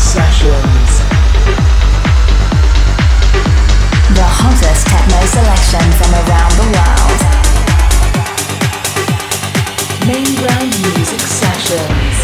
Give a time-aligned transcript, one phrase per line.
[0.00, 0.92] Sessions
[4.14, 7.20] The hottest techno selection from around the world.
[10.08, 12.16] Main ground music sessions.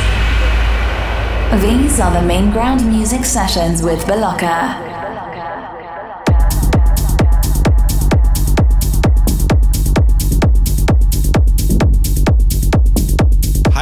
[1.62, 4.85] These are the main ground music sessions with Beloka.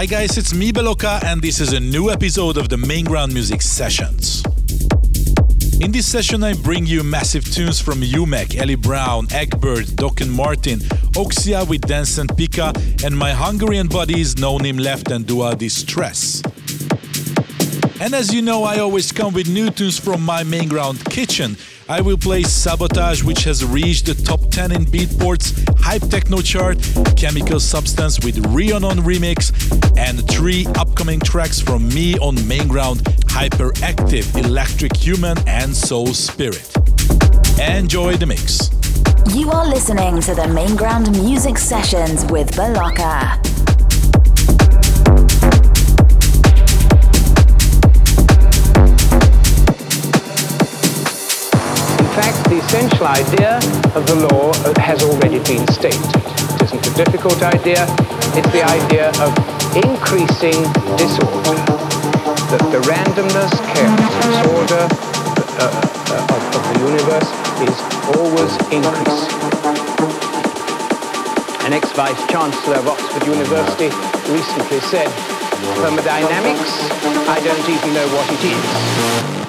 [0.05, 3.33] Hi guys, it's me Beloka and this is a new episode of the Main Ground
[3.33, 4.43] Music Sessions.
[5.81, 10.31] In this session I bring you massive tunes from Umek, Ellie Brown, Egbert, Dok and
[10.31, 10.81] Martin,
[11.17, 16.43] Oxia with Dance and Pika, and my Hungarian buddies No Name Left and Dua Distress.
[17.99, 21.57] And as you know, I always come with new tunes from my main ground kitchen.
[21.87, 26.79] I will play Sabotage, which has reached the top 10 in Beatport's Hype Techno chart,
[27.15, 29.53] Chemical Substance with Rhiannon remix,
[29.99, 36.75] and three upcoming tracks from me on main ground Hyperactive, Electric Human, and Soul Spirit.
[37.61, 38.71] Enjoy the mix.
[39.35, 42.55] You are listening to the Main Ground Music Sessions with
[52.15, 52.49] Beloka.
[52.49, 53.57] the essential idea
[53.95, 55.99] of the law has already been stated.
[56.55, 57.87] It isn't a difficult idea,
[58.39, 59.35] it's the idea of
[59.75, 60.63] increasing
[60.95, 61.59] disorder.
[62.55, 64.87] That the randomness, chaos, disorder
[65.59, 67.31] uh, uh, of, of the universe
[67.67, 67.77] is
[68.15, 69.35] always increasing.
[71.67, 73.91] An ex-vice chancellor of Oxford University
[74.31, 75.09] recently said,
[75.81, 76.91] thermodynamics,
[77.27, 79.44] I don't even know what it is.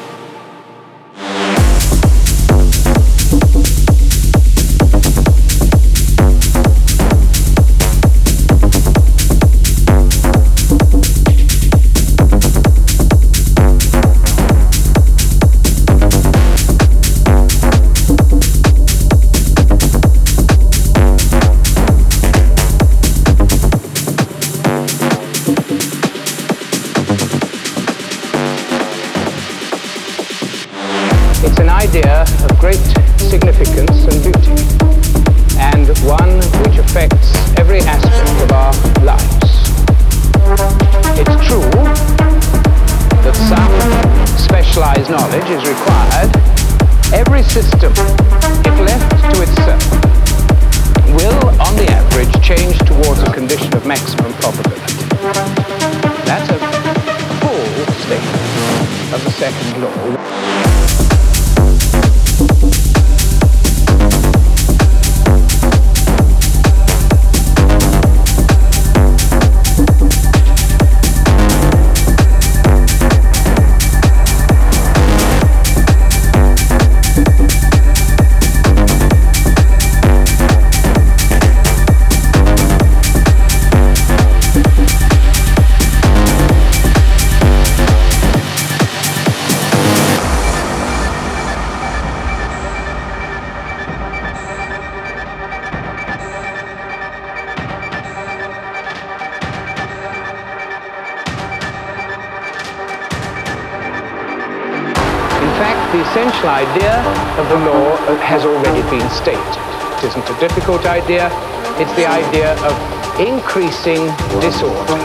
[106.46, 107.00] Idea
[107.40, 109.56] of the law has already been stated.
[109.96, 111.32] It isn't a difficult idea,
[111.80, 112.76] it's the idea of
[113.20, 114.12] increasing
[114.44, 115.00] disorder.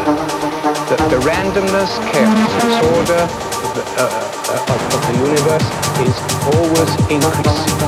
[0.91, 4.11] That the randomness, chaos, disorder of the, uh,
[4.51, 5.69] uh, of, of the universe
[6.03, 6.17] is
[6.59, 7.78] always increasing.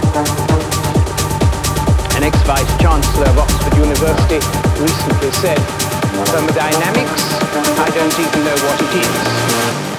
[2.14, 4.38] An ex-vice chancellor of Oxford University
[4.78, 5.58] recently said,
[6.30, 7.24] thermodynamics,
[7.78, 9.91] I don't even know what it is.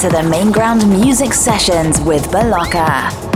[0.00, 3.29] To the Main Ground Music Sessions with Beloka.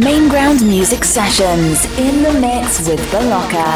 [0.00, 3.66] Mainground music Sessions in the mix with Beloka.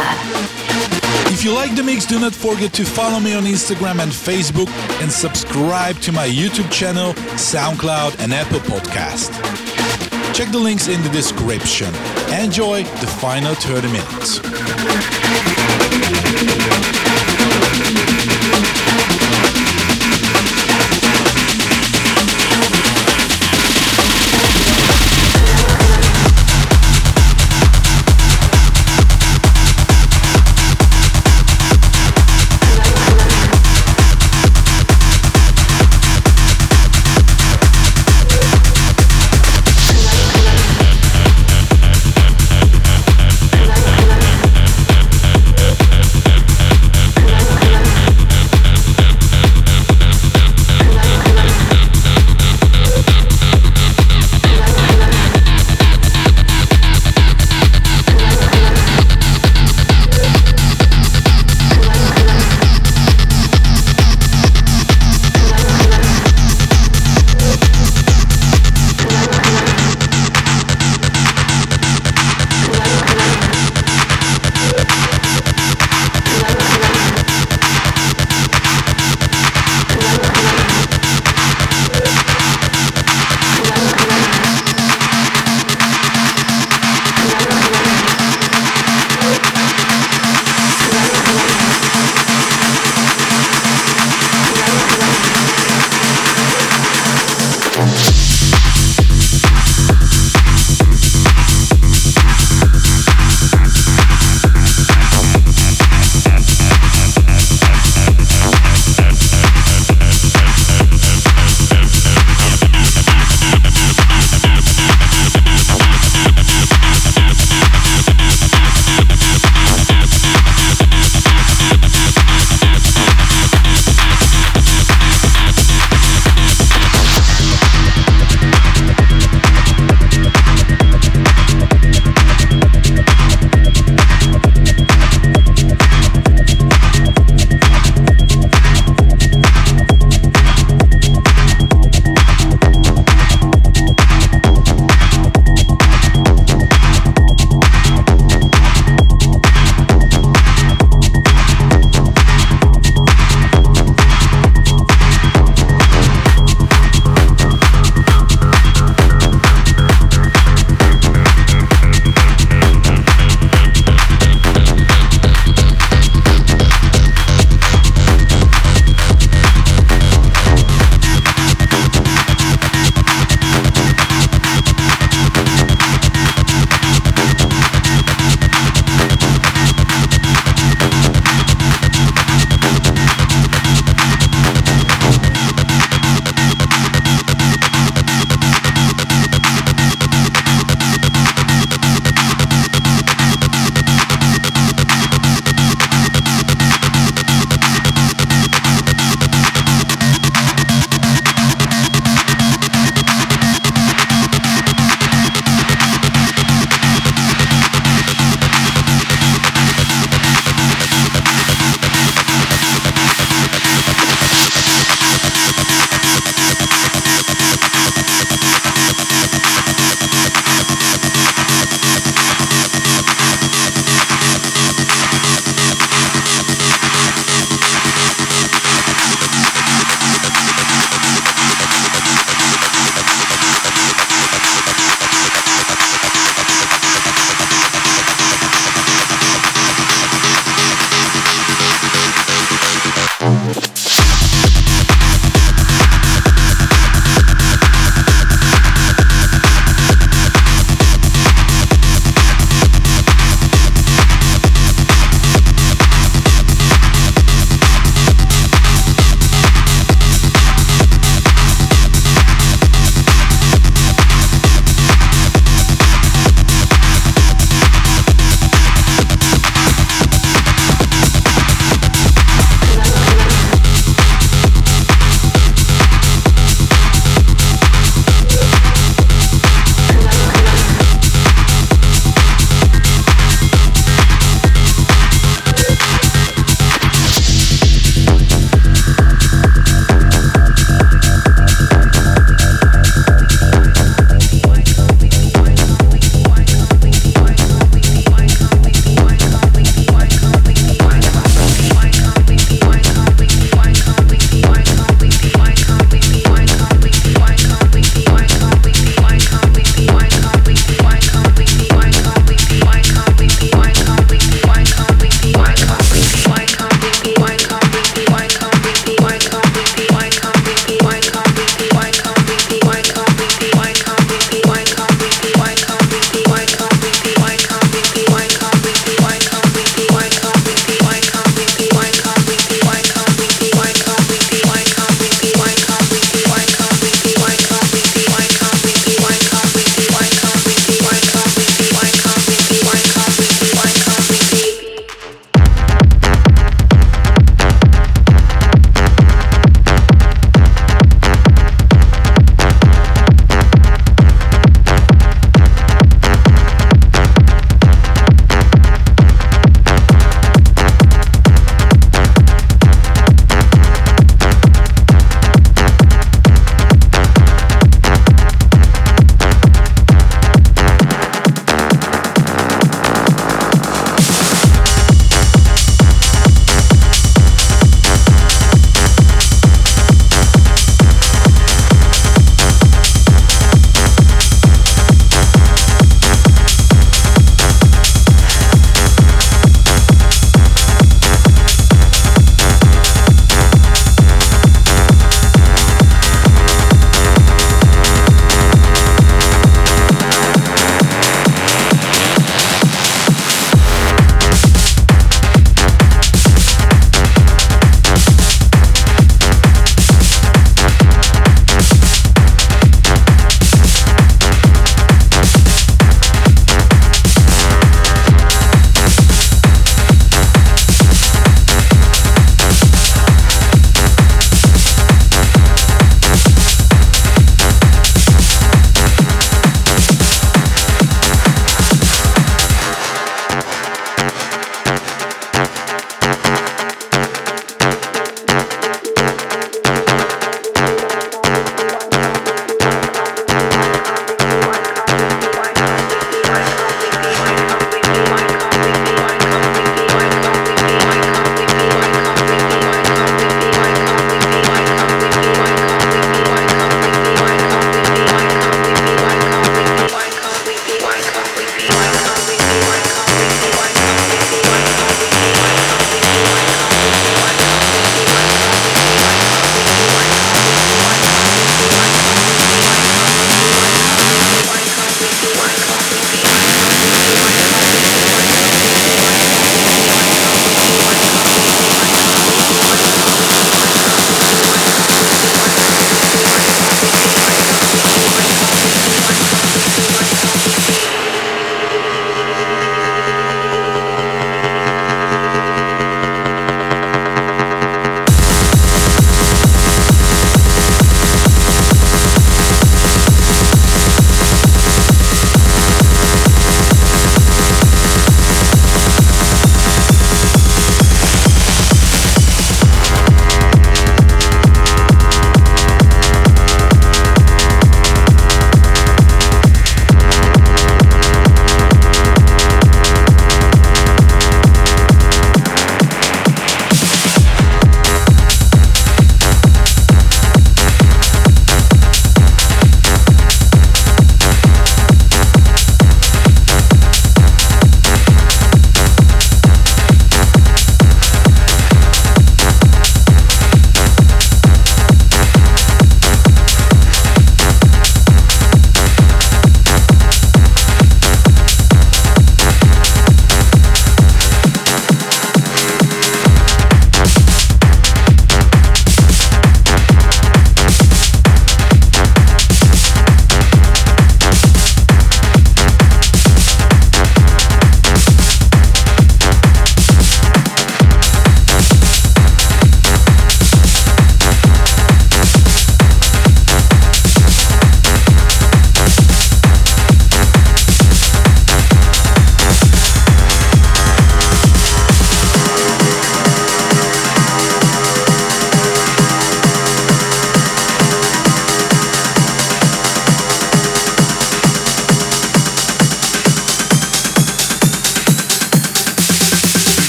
[1.32, 4.68] If you like the mix, do not forget to follow me on Instagram and Facebook
[5.02, 9.32] and subscribe to my YouTube channel, SoundCloud, and Apple Podcast.
[10.32, 11.92] Check the links in the description.
[12.32, 14.40] Enjoy the final 30 minutes.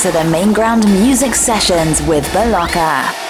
[0.00, 3.29] To the Main Ground Music Sessions with Beloka.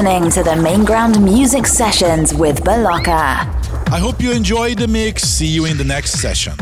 [0.00, 3.44] Listening to the Main Ground Music Sessions with Beloka.
[3.92, 5.24] I hope you enjoyed the mix.
[5.24, 6.54] See you in the next session.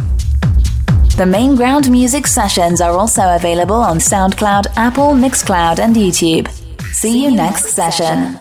[1.16, 6.49] The Main Ground Music Sessions are also available on SoundCloud, Apple, Mixcloud, and YouTube.
[6.93, 8.41] See you next session.